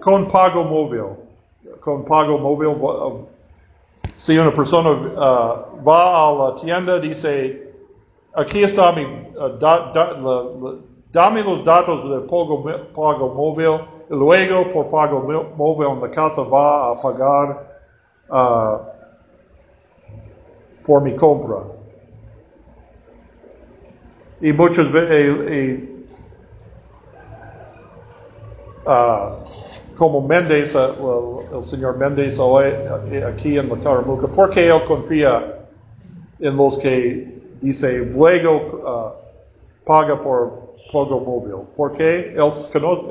con 0.00 0.28
pago 0.28 0.64
móvil. 0.64 1.16
Con 1.80 2.04
pago 2.04 2.38
móvil, 2.38 2.68
uh, 2.68 3.26
si 4.20 4.36
una 4.36 4.50
persona 4.50 4.90
uh, 4.90 5.82
va 5.82 6.28
a 6.28 6.32
la 6.32 6.54
tienda, 6.54 7.00
dice, 7.00 7.72
aquí 8.34 8.62
está 8.62 8.92
mi, 8.92 9.02
uh, 9.02 9.56
da, 9.58 9.90
da, 9.94 10.12
la, 10.12 10.42
la, 10.60 10.74
dame 11.10 11.42
los 11.42 11.64
datos 11.64 12.04
de 12.04 12.20
pago, 12.28 12.62
pago 12.94 13.34
móvil, 13.34 13.80
luego 14.10 14.70
por 14.74 14.90
pago 14.90 15.22
móvil 15.56 15.88
en 15.88 16.00
la 16.02 16.10
casa 16.10 16.42
va 16.42 16.90
a 16.90 17.00
pagar 17.00 17.80
uh, 18.28 18.78
por 20.84 21.00
mi 21.00 21.16
compra. 21.16 21.62
Y 24.42 24.52
muchas 24.52 24.92
veces, 24.92 25.88
como 30.00 30.22
Méndez, 30.22 30.74
uh, 30.74 31.42
el 31.58 31.62
señor 31.62 31.98
Méndez 31.98 32.38
hoy 32.38 32.72
aquí 33.28 33.58
en 33.58 33.68
la 33.68 33.76
Caramuca, 33.76 34.28
porque 34.34 34.66
él 34.66 34.82
confía 34.86 35.58
en 36.38 36.56
los 36.56 36.78
que 36.78 37.28
dice 37.60 37.98
luego 37.98 39.14
paga 39.84 40.18
por 40.18 40.70
pago 40.90 41.20
móvil. 41.20 41.66
Porque 41.76 42.32
él 42.34 42.50
conoce, 42.72 43.02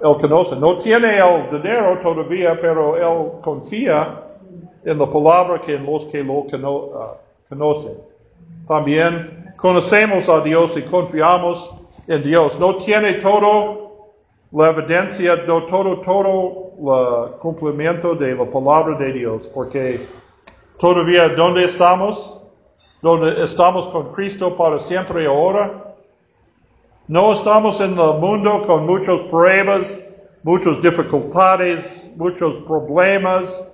él, 0.00 0.16
conoce, 0.20 0.54
no 0.54 0.78
tiene 0.78 1.18
el 1.18 1.60
dinero 1.60 1.98
todavía, 2.00 2.56
pero 2.60 2.96
él 2.96 3.32
confía 3.42 4.22
en 4.84 4.96
la 4.96 5.10
palabra 5.10 5.60
que 5.60 5.74
en 5.74 5.86
los 5.86 6.04
que 6.04 6.22
lo 6.22 6.46
conocen. 7.48 7.94
También 8.68 9.52
conocemos 9.56 10.28
a 10.28 10.38
Dios 10.38 10.76
y 10.76 10.82
confiamos 10.82 11.68
en 12.06 12.22
Dios. 12.22 12.60
No 12.60 12.76
tiene 12.76 13.14
todo 13.14 13.83
la 14.54 14.70
evidencia, 14.70 15.34
no 15.48 15.64
todo, 15.64 16.00
todo 16.00 17.26
el 17.26 17.38
cumplimiento 17.40 18.14
de 18.14 18.36
la 18.36 18.44
palabra 18.44 18.96
de 18.96 19.12
Dios, 19.12 19.48
porque 19.52 19.98
todavía 20.78 21.28
¿dónde 21.30 21.64
estamos? 21.64 22.40
¿Dónde 23.02 23.42
estamos 23.42 23.88
con 23.88 24.12
Cristo 24.12 24.56
para 24.56 24.78
siempre 24.78 25.26
ahora? 25.26 25.96
No 27.08 27.32
estamos 27.32 27.80
en 27.80 27.98
el 27.98 28.14
mundo 28.20 28.62
con 28.64 28.86
muchas 28.86 29.20
pruebas, 29.22 30.00
muchas 30.44 30.80
dificultades, 30.80 32.08
muchos 32.14 32.62
problemas. 32.62 33.68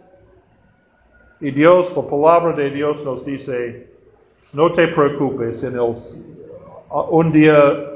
Y 1.42 1.50
Dios, 1.50 1.94
la 1.94 2.02
palabra 2.02 2.52
de 2.54 2.70
Dios 2.70 3.04
nos 3.04 3.24
dice, 3.26 3.86
no 4.54 4.72
te 4.72 4.88
preocupes, 4.88 5.62
en 5.62 5.74
el, 5.74 5.94
un 6.88 7.32
día 7.32 7.89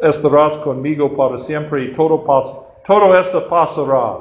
estarás 0.00 0.54
conmigo 0.58 1.14
para 1.16 1.38
siempre 1.38 1.84
y 1.84 1.92
todo, 1.92 2.24
pas, 2.24 2.46
todo 2.86 3.18
esto 3.18 3.48
pasará. 3.48 4.16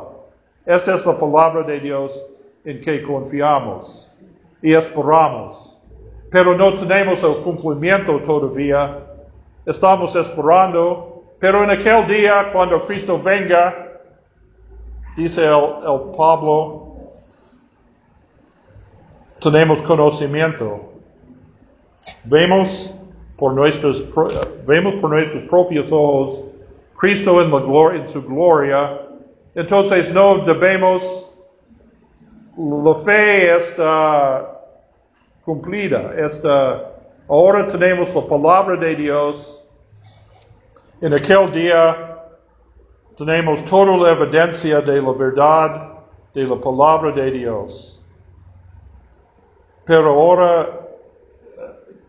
Esta 0.65 0.95
es 0.95 1.05
la 1.05 1.17
palabra 1.17 1.63
de 1.63 1.79
Dios 1.79 2.23
en 2.65 2.79
que 2.81 3.01
confiamos 3.01 4.11
y 4.61 4.73
esperamos. 4.73 5.77
Pero 6.29 6.55
no 6.55 6.75
tenemos 6.75 7.23
el 7.23 7.37
cumplimiento 7.37 8.19
todavía. 8.19 8.99
Estamos 9.65 10.15
esperando. 10.15 11.23
Pero 11.39 11.63
en 11.63 11.71
aquel 11.71 12.05
día, 12.05 12.51
cuando 12.51 12.85
Cristo 12.85 13.17
venga, 13.17 14.01
dice 15.15 15.45
el, 15.45 15.53
el 15.53 16.15
Pablo, 16.15 16.95
tenemos 19.41 19.81
conocimiento. 19.81 20.91
Vemos 22.25 22.93
por 23.39 23.53
nuestros, 23.53 24.03
vemos 24.65 24.95
por 24.95 25.11
nuestros 25.11 25.43
propios 25.43 25.87
ojos 25.91 26.43
Cristo 26.99 27.41
en, 27.41 27.49
la 27.49 27.59
gloria, 27.61 28.01
en 28.01 28.07
su 28.09 28.21
gloria, 28.21 29.01
entonces 29.55 30.13
no 30.13 30.43
debemos, 30.43 31.31
la 32.57 32.95
fe 32.95 33.55
está 33.55 34.61
cumplida, 35.45 36.13
está, 36.17 36.91
ahora 37.29 37.67
tenemos 37.67 38.13
la 38.13 38.21
palabra 38.21 38.75
de 38.75 38.95
Dios, 38.95 39.63
en 40.99 41.13
aquel 41.13 41.49
día 41.53 42.17
tenemos 43.15 43.63
toda 43.63 43.95
la 43.95 44.11
evidencia 44.11 44.81
de 44.81 45.01
la 45.01 45.11
verdad 45.13 45.89
de 46.33 46.43
la 46.43 46.55
palabra 46.55 47.11
de 47.11 47.31
Dios. 47.31 48.01
Pero 49.85 50.09
ahora 50.09 50.88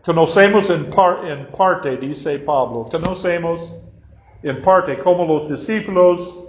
Conocemos 0.03 0.67
en, 0.71 0.89
par, 0.89 1.19
en, 1.25 1.45
parte, 1.45 1.95
dice 1.95 2.39
Pablo, 2.39 2.87
conocemos 2.91 3.75
en 4.41 4.59
parte 4.63 4.97
como 4.97 5.25
los 5.25 5.47
discípulos 5.47 6.39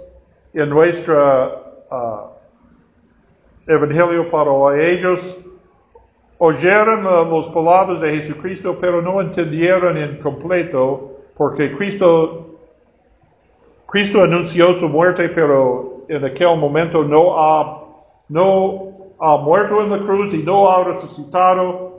en 0.55 0.69
nuestro 0.69 1.61
uh, 1.91 3.71
evangelio 3.71 4.31
para 4.31 4.83
ellos 4.83 5.19
oyeron 6.39 7.05
uh, 7.05 7.41
las 7.41 7.45
palabras 7.53 8.01
de 8.01 8.21
Jesucristo, 8.21 8.75
pero 8.81 9.03
no 9.03 9.21
entendieron 9.21 9.97
en 9.97 10.17
completo, 10.17 11.11
porque 11.37 11.77
Cristo, 11.77 12.55
Cristo 13.85 14.23
anunció 14.23 14.73
su 14.79 14.89
muerte, 14.89 15.29
pero 15.29 16.05
en 16.09 16.25
aquel 16.25 16.57
momento 16.57 17.03
no 17.03 17.39
ha, 17.39 17.83
no 18.29 19.13
ha 19.19 19.37
muerto 19.37 19.83
en 19.83 19.91
la 19.91 19.99
cruz 19.99 20.33
y 20.33 20.39
no 20.39 20.67
ha 20.71 20.83
resucitado 20.85 21.92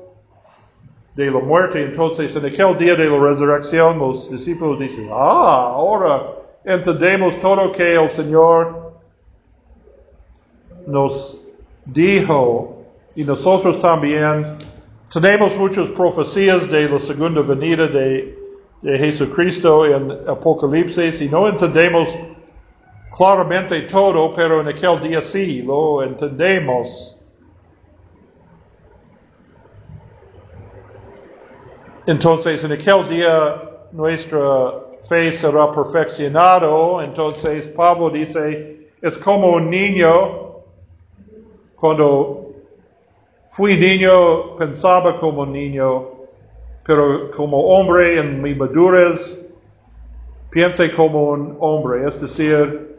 de 1.15 1.31
la 1.31 1.39
muerte. 1.39 1.83
Entonces, 1.83 2.35
en 2.37 2.47
aquel 2.47 2.77
día 2.77 2.95
de 2.95 3.09
la 3.09 3.19
resurrección, 3.19 3.99
los 3.99 4.31
discípulos 4.31 4.79
dicen, 4.79 5.09
ah, 5.13 5.73
ahora 5.75 6.33
entendemos 6.65 7.39
todo 7.41 7.71
que 7.73 7.95
el 7.95 8.09
Señor 8.11 8.93
nos 10.87 11.41
dijo 11.85 12.85
y 13.15 13.25
nosotros 13.25 13.79
también 13.79 14.45
tenemos 15.13 15.57
muchas 15.57 15.89
profecías 15.89 16.69
de 16.71 16.89
la 16.89 16.99
segunda 16.99 17.43
venida 17.43 17.87
de, 17.87 18.43
Jesucristo 18.83 19.87
en 19.87 20.11
Apocalipsis 20.29 21.23
y 21.23 21.29
no 21.31 21.49
entendemos 21.49 22.15
claramente 23.17 23.81
todo, 23.83 24.35
pero 24.35 24.61
en 24.61 24.69
aquel 24.69 25.01
día 25.01 25.23
sí 25.23 25.63
lo 25.63 26.03
entendemos. 26.03 27.19
Entonces, 32.07 32.63
en 32.63 32.73
aquel 32.73 33.09
día 33.09 33.63
nuestra 33.93 34.75
fe 35.09 35.33
será 35.33 35.73
perfeccionado. 35.73 37.01
Entonces, 37.01 37.67
Pablo 37.69 38.11
dice, 38.11 38.91
es 39.01 39.17
como 39.19 39.53
un 39.53 39.71
niño. 39.71 40.43
Cuando 41.77 42.53
fui 43.49 43.77
niño, 43.77 44.57
pensaba 44.57 45.19
como 45.19 45.43
un 45.43 45.53
niño, 45.53 46.09
pero 46.85 47.31
como 47.31 47.69
hombre 47.69 48.19
en 48.19 48.43
mi 48.43 48.55
madurez, 48.55 49.41
piense 50.51 50.93
como 50.93 51.31
un 51.31 51.57
hombre. 51.61 52.07
Es 52.07 52.21
decir, 52.21 52.99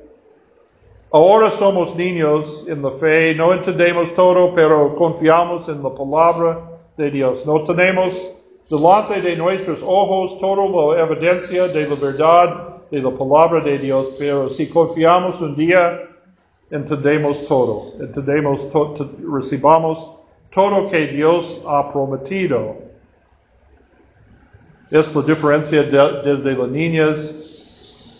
ahora 1.11 1.51
somos 1.51 1.95
niños 1.95 2.65
en 2.67 2.81
la 2.81 2.89
fe, 2.89 3.35
no 3.35 3.53
entendemos 3.53 4.11
todo, 4.15 4.55
pero 4.55 4.95
confiamos 4.95 5.69
en 5.69 5.83
la 5.83 5.93
palabra 5.93 6.59
de 6.97 7.11
Dios. 7.11 7.45
No 7.45 7.61
tenemos 7.63 8.34
delante 8.69 9.21
de 9.21 9.35
nuestros 9.35 9.79
ojos 9.83 10.39
toda 10.39 10.95
la 10.95 11.03
evidencia 11.03 11.67
de 11.67 11.87
la 11.87 11.95
verdad 11.95 12.75
de 12.91 13.01
la 13.01 13.11
palabra 13.11 13.63
de 13.63 13.77
Dios, 13.77 14.15
pero 14.17 14.49
si 14.49 14.67
confiamos 14.67 15.41
un 15.41 15.55
día, 15.55 16.01
entendemos 16.69 17.45
todo, 17.47 17.93
entendemos, 17.99 18.67
recibamos 19.31 20.11
todo 20.53 20.89
que 20.89 21.07
Dios 21.07 21.61
ha 21.67 21.91
prometido. 21.91 22.75
Es 24.91 25.15
la 25.15 25.21
diferencia 25.23 25.83
de, 25.83 26.21
desde 26.23 26.55
las 26.55 26.69
niñas, 26.69 27.35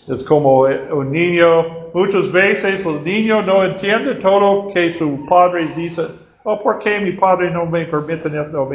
es 0.08 0.22
como 0.24 0.60
un 0.60 1.12
niño, 1.12 1.90
muchas 1.94 2.30
veces 2.30 2.84
el 2.84 3.02
niño 3.02 3.42
no 3.42 3.64
entiende 3.64 4.16
todo 4.16 4.68
que 4.72 4.92
su 4.92 5.24
padre 5.26 5.68
dice, 5.76 6.06
oh, 6.44 6.58
¿por 6.58 6.78
qué 6.80 7.00
mi 7.00 7.12
padre 7.12 7.50
no 7.50 7.66
me 7.66 7.84
permite? 7.86 8.28
No, 8.52 8.68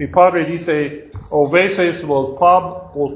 mi 0.00 0.06
padre 0.06 0.46
dice, 0.46 1.10
o 1.28 1.46
veces 1.46 2.02
los, 2.04 2.30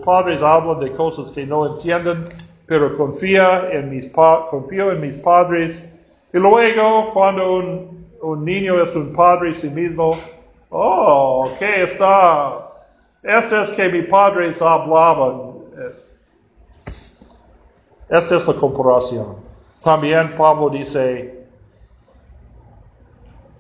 padres 0.05 0.43
hablan 0.43 0.81
de 0.81 0.93
cosas 0.93 1.33
que 1.33 1.47
no 1.47 1.65
entienden, 1.65 2.27
pero 2.67 2.95
confía 2.95 3.71
en 3.71 3.89
mis 3.89 4.13
confío 4.13 4.93
en 4.93 5.01
mis 5.01 5.15
padres. 5.15 5.83
Y 6.31 6.37
luego, 6.37 7.11
cuando 7.15 7.57
un, 8.21 8.45
niño 8.45 8.83
es 8.83 8.95
un 8.95 9.15
padre 9.15 9.55
sí 9.55 9.71
mismo, 9.71 10.15
oh, 10.69 11.49
¿qué 11.59 11.85
está? 11.85 12.69
Esto 13.23 13.63
es 13.63 13.71
que 13.71 13.89
mis 13.89 14.05
padres 14.05 14.61
hablaban. 14.61 15.55
Esta 18.11 18.37
es 18.37 18.47
la 18.47 18.55
comparación. 18.57 19.37
También 19.83 20.35
Pablo 20.37 20.69
dice, 20.69 21.47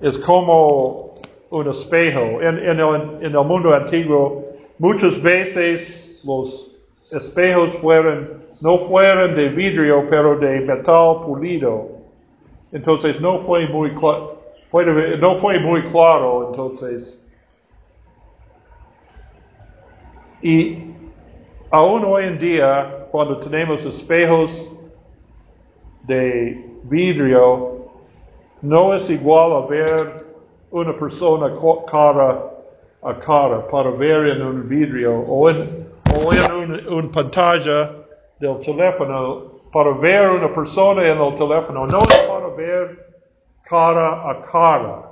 es 0.02 0.18
como 0.18 1.13
un 1.50 1.68
espejo. 1.68 2.40
En, 2.42 2.58
en, 2.58 2.80
el, 2.80 2.94
en, 3.20 3.36
el, 3.36 3.44
mundo 3.44 3.74
antiguo, 3.74 4.44
muchas 4.78 5.20
veces 5.22 6.20
los 6.24 6.74
espejos 7.10 7.72
fueron, 7.74 8.44
no 8.60 8.78
fueron 8.78 9.34
de 9.34 9.48
vidrio, 9.48 10.06
pero 10.08 10.36
de 10.36 10.60
metal 10.60 11.22
pulido. 11.24 11.88
Entonces 12.72 13.20
no 13.20 13.38
fue 13.38 13.68
muy, 13.68 13.90
fue, 14.70 15.16
no 15.18 15.34
fue 15.36 15.60
muy 15.60 15.82
claro, 15.82 16.48
entonces. 16.50 17.20
Y 20.42 20.92
aún 21.70 22.04
hoy 22.04 22.24
en 22.24 22.38
día, 22.38 23.06
cuando 23.10 23.38
tenemos 23.38 23.84
espejos 23.84 24.70
de 26.02 26.68
vidrio, 26.82 27.86
no 28.60 28.94
es 28.94 29.08
igual 29.08 29.52
a 29.52 29.66
ver 29.66 30.23
una 30.74 30.92
persona 30.92 31.54
cara 31.86 32.50
a 33.00 33.14
cara 33.14 33.60
para 33.68 33.90
ver 33.90 34.26
en 34.26 34.42
un 34.42 34.68
vidrio 34.68 35.20
o 35.20 35.48
en, 35.48 35.86
o 36.12 36.32
en 36.32 36.52
un, 36.52 36.88
un 36.88 37.10
pantalla 37.12 37.92
del 38.40 38.58
teléfono 38.58 39.52
para 39.72 39.92
ver 39.92 40.30
una 40.30 40.52
persona 40.52 41.06
en 41.06 41.20
el 41.20 41.34
teléfono, 41.36 41.86
no 41.86 42.00
para 42.00 42.48
ver 42.56 43.14
cara 43.62 44.28
a 44.28 44.40
cara. 44.40 45.10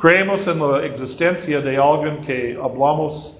Creemos 0.00 0.48
en 0.48 0.58
la 0.58 0.84
existencia 0.84 1.60
de 1.60 1.76
alguien 1.76 2.20
que 2.20 2.58
hablamos 2.60 3.36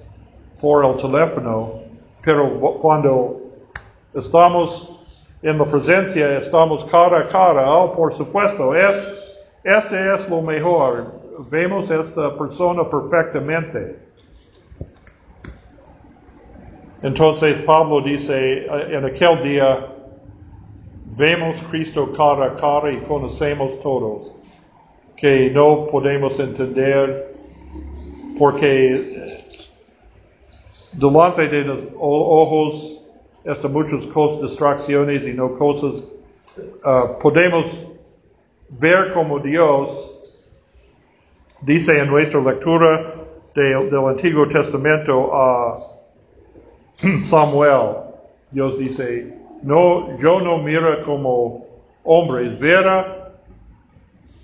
por 0.61 0.85
el 0.85 0.97
teléfono, 0.99 1.81
pero 2.23 2.49
cuando 2.81 3.41
estamos 4.15 4.94
en 5.45 5.59
la 5.59 5.67
presencia 5.67 6.39
estamos 6.39 6.85
cara 6.87 7.19
a 7.19 7.29
cara. 7.29 7.71
Oh, 7.71 7.95
por 7.95 8.15
supuesto, 8.15 8.75
es, 8.75 9.15
este 9.63 10.15
es 10.15 10.29
lo 10.31 10.41
mejor. 10.41 11.21
Vemos 11.51 11.91
esta 11.91 12.37
persona 12.39 12.89
perfectamente. 12.89 13.99
Entonces 17.03 17.57
Pablo 17.67 18.01
dice, 18.01 18.65
eh, 18.65 18.97
en 18.97 19.05
aquel 19.05 19.43
día, 19.43 19.87
vemos 21.19 21.57
Cristo 21.71 22.11
cara 22.17 22.47
a 22.47 22.55
cara 22.55 22.91
y 22.91 22.97
conocemos 23.03 23.79
todos, 23.81 24.33
que 25.15 25.51
no 25.51 25.87
podemos 25.89 26.41
entender 26.41 27.29
porque 28.39 29.43
delante 30.95 31.49
de 31.49 31.65
los 31.65 31.81
ojos 31.99 32.94
hasta 33.47 33.69
muchas 33.69 34.07
cosas, 34.07 34.43
distracciones 34.43 35.27
y 35.27 35.35
no 35.35 35.53
cosas. 35.55 36.03
Uh, 36.85 37.19
podemos 37.21 37.67
ver 38.69 39.13
como 39.13 39.39
Dios 39.39 40.15
dice 41.61 41.99
en 41.99 42.09
nuestra 42.09 42.41
lectura 42.41 43.05
del 43.55 44.07
Antiguo 44.07 44.49
Testamento 44.49 45.35
a 45.35 45.77
Samuel. 47.21 47.97
Dios 48.51 48.79
dice, 48.79 49.37
no, 49.63 50.17
yo 50.19 50.41
no 50.41 50.59
mira 50.59 51.03
como 51.03 51.67
hombres, 52.05 52.59
vera 52.59 53.33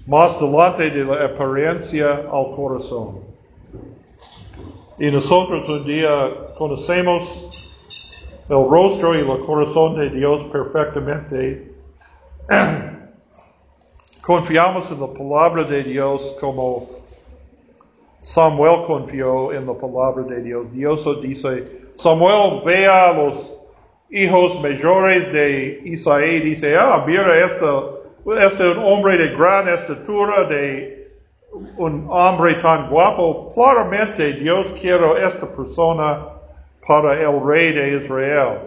más 0.07 0.39
delante 0.41 0.91
de 0.91 1.05
la 1.05 1.27
apariencia 1.27 2.27
al 2.31 2.51
corazón. 2.53 3.21
Y 4.99 5.11
nosotros 5.11 5.69
un 5.69 5.85
día 5.87 6.31
conocemos 6.57 7.60
el 8.51 8.69
rostro 8.69 9.15
y 9.15 9.21
el 9.21 9.41
corazón 9.47 9.95
de 9.95 10.11
Dios 10.11 10.43
perfectamente. 10.53 11.73
Confiamos 14.23 14.91
en 14.91 15.01
la 15.01 15.07
palabra 15.07 15.63
de 15.63 15.85
Dios 15.85 16.37
como 16.41 16.89
Samuel 18.23 18.83
confió 18.87 19.53
en 19.53 19.67
la 19.67 19.75
palabra 19.75 20.25
de 20.25 20.43
Dios. 20.43 20.67
Dios 20.73 21.23
dice, 21.23 21.65
Samuel 21.95 22.61
ve 22.65 22.87
a 22.87 23.13
los 23.13 23.53
hijos 24.11 24.61
mayores 24.61 25.33
de 25.33 25.83
Isaí, 25.85 26.41
dice, 26.41 26.77
ah, 26.77 27.05
mira, 27.07 27.47
este, 27.47 27.67
este 28.45 28.65
hombre 28.65 29.17
de 29.17 29.29
gran 29.29 29.69
estatura, 29.69 30.45
de 30.49 31.09
un 31.79 32.09
hombre 32.11 32.57
tan 32.57 32.91
guapo. 32.91 33.49
Claramente 33.55 34.33
Dios 34.33 34.73
quiere 34.73 35.25
esta 35.25 35.47
persona 35.47 36.40
para 36.87 37.21
el 37.21 37.45
rey 37.45 37.73
de 37.73 37.97
Israel. 37.97 38.59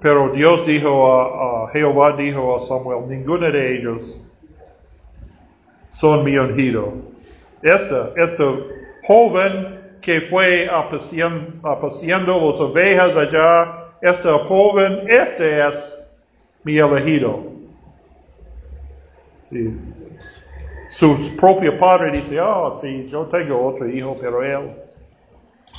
Pero 0.00 0.30
Dios 0.30 0.66
dijo 0.66 1.12
a, 1.12 1.68
Jehová 1.70 2.16
dijo 2.16 2.56
a 2.56 2.60
Samuel, 2.60 3.08
ninguno 3.08 3.50
de 3.50 3.76
ellos 3.76 4.20
son 5.90 6.24
mi 6.24 6.36
ungido. 6.36 6.92
Este, 7.62 7.96
este 8.16 8.44
joven 9.06 9.80
que 10.00 10.20
fue 10.20 10.68
apaciando 10.68 12.50
las 12.50 12.60
ovejas 12.60 13.16
allá, 13.16 13.92
este 14.00 14.28
joven, 14.48 15.04
este 15.08 15.64
es 15.64 16.20
mi 16.64 16.78
elegido. 16.78 17.44
Y 19.52 19.68
su 20.88 21.36
propio 21.36 21.78
padre 21.78 22.10
dice, 22.10 22.40
oh, 22.40 22.74
sí, 22.74 23.06
yo 23.08 23.26
tengo 23.26 23.64
otro 23.64 23.88
hijo, 23.88 24.16
pero 24.20 24.42
él 24.42 24.81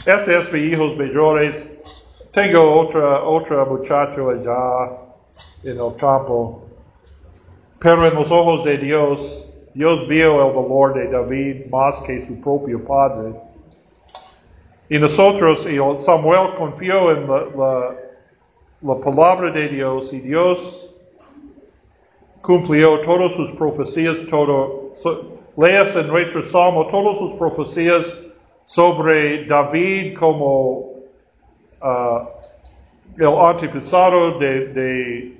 este 0.06 0.38
es 0.38 0.52
mi 0.52 0.60
hijos 0.60 0.98
mayores. 0.98 1.70
Tengo 2.32 2.82
otra, 2.82 3.24
otra 3.24 3.64
muchacho 3.64 4.30
allá 4.30 4.98
en 5.64 5.80
el 5.80 5.96
campo. 5.96 6.64
Pero 7.80 8.08
en 8.08 8.16
los 8.16 8.30
ojos 8.30 8.66
de 8.66 8.78
Dios, 8.78 9.54
Dios 9.74 10.08
vio 10.08 10.46
el 10.48 10.54
dolor 10.54 10.94
de 10.94 11.08
David 11.08 11.68
más 11.70 12.02
que 12.02 12.20
su 12.20 12.40
propio 12.42 12.84
padre. 12.84 13.34
Y 14.90 15.00
nosotros, 15.00 15.66
y 15.66 15.78
Samuel 16.02 16.54
confió 16.56 17.12
en 17.12 17.28
la, 17.28 17.96
la, 18.82 18.96
palabra 19.00 19.52
de 19.52 19.70
Dios 19.70 20.12
y 20.12 20.20
Dios 20.20 20.94
cumplió 22.42 23.00
todas 23.02 23.32
sus 23.34 23.52
profecías, 23.54 24.18
todo, 24.30 24.92
leas 25.56 25.96
en 25.96 26.08
nuestro 26.08 26.44
salmo 26.44 26.88
todas 26.88 27.18
sus 27.18 27.34
profecías 27.34 28.23
sobre 28.74 29.46
David 29.46 30.18
como 30.18 30.96
uh, 31.80 32.26
el 33.20 33.28
antepasado 33.28 34.40
de, 34.40 34.66
de, 34.74 35.38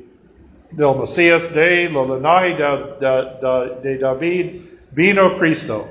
del 0.70 0.96
Mesías 1.00 1.52
de 1.52 1.90
la 1.90 2.04
linaje 2.04 2.54
de, 2.54 3.90
de, 3.90 3.98
David, 3.98 4.62
vino 4.92 5.36
Cristo. 5.40 5.88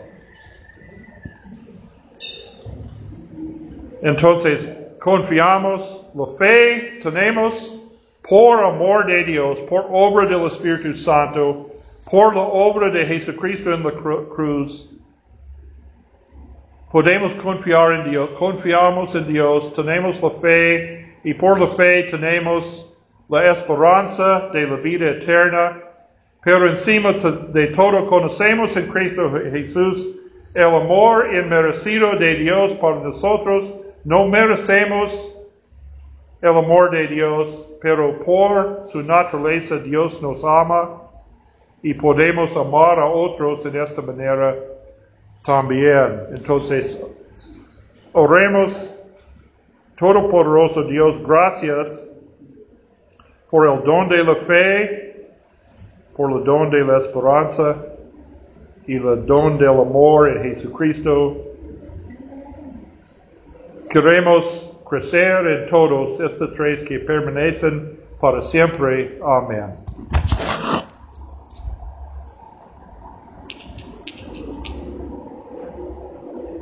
Entonces, 4.02 4.68
confiamos, 5.00 6.06
la 6.14 6.26
fe 6.26 7.00
tenemos 7.02 7.76
por 8.22 8.64
amor 8.64 9.06
de 9.06 9.24
Dios, 9.24 9.58
por 9.62 9.86
obra 9.90 10.26
del 10.26 10.46
Espíritu 10.46 10.94
Santo, 10.94 11.72
por 12.08 12.36
la 12.36 12.42
obra 12.42 12.88
de 12.90 13.04
Jesucristo 13.04 13.74
en 13.74 13.82
la 13.82 13.90
cruz, 13.90 14.92
Podemos 16.92 17.32
confiar 17.36 17.92
en 17.92 18.10
Dios, 18.10 18.28
confiamos 18.38 19.14
en 19.14 19.26
Dios, 19.26 19.72
tenemos 19.72 20.22
la 20.22 20.28
fe 20.28 21.16
y 21.24 21.32
por 21.32 21.58
la 21.58 21.66
fe 21.66 22.02
tenemos 22.02 22.94
la 23.30 23.50
esperanza 23.50 24.50
de 24.52 24.66
la 24.66 24.76
vida 24.76 25.08
eterna 25.12 25.80
Pero 26.44 26.68
encima 26.68 27.12
de 27.12 27.68
todo 27.68 28.04
conocemos 28.04 28.76
en 28.76 28.88
Cristo 28.88 29.32
Jesús 29.50 30.06
el 30.54 30.64
amor 30.64 31.34
inmerecido 31.34 32.14
de 32.16 32.34
Dios 32.34 32.72
para 32.74 32.96
nosotros. 32.96 33.64
No 34.04 34.28
merecemos 34.28 35.34
el 36.42 36.50
amor 36.50 36.90
de 36.90 37.06
Dios, 37.06 37.68
pero 37.80 38.22
por 38.22 38.82
su 38.86 39.02
naturaleza 39.02 39.78
Dios 39.78 40.20
nos 40.20 40.44
ama 40.44 41.00
y 41.82 41.94
podemos 41.94 42.54
amar 42.54 42.98
a 42.98 43.06
otros 43.06 43.64
en 43.64 43.80
esta 43.80 44.02
manera 44.02 44.54
también. 45.44 46.26
Entonces, 46.36 47.00
oremos, 48.12 48.88
Todopoderoso 49.98 50.82
Dios, 50.84 51.22
gracias 51.24 51.88
por 53.50 53.68
el 53.68 53.84
don 53.84 54.08
de 54.08 54.24
la 54.24 54.34
fe, 54.34 55.28
por 56.16 56.32
el 56.32 56.44
don 56.44 56.70
de 56.70 56.84
la 56.84 56.98
esperanza 56.98 57.76
y 58.86 58.96
el 58.96 59.24
don 59.26 59.58
del 59.58 59.68
amor 59.68 60.28
en 60.28 60.42
Jesucristo. 60.42 61.36
Queremos 63.88 64.72
crecer 64.88 65.46
en 65.46 65.70
todos 65.70 66.18
estos 66.18 66.54
tres 66.54 66.80
que 66.80 66.98
permanecen 66.98 67.98
para 68.20 68.40
siempre. 68.40 69.18
Amén. 69.22 69.81